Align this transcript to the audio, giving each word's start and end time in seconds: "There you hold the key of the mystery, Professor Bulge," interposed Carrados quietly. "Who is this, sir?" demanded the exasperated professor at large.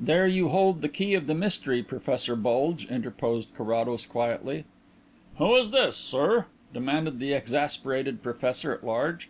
"There 0.00 0.26
you 0.26 0.48
hold 0.48 0.80
the 0.80 0.88
key 0.88 1.12
of 1.12 1.26
the 1.26 1.34
mystery, 1.34 1.82
Professor 1.82 2.34
Bulge," 2.36 2.86
interposed 2.90 3.54
Carrados 3.54 4.06
quietly. 4.06 4.64
"Who 5.36 5.54
is 5.56 5.72
this, 5.72 5.94
sir?" 5.94 6.46
demanded 6.72 7.18
the 7.18 7.34
exasperated 7.34 8.22
professor 8.22 8.72
at 8.72 8.82
large. 8.82 9.28